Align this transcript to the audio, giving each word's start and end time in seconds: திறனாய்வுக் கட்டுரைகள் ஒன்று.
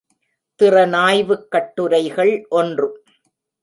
திறனாய்வுக் 0.59 1.47
கட்டுரைகள் 1.47 2.45
ஒன்று. 2.49 3.03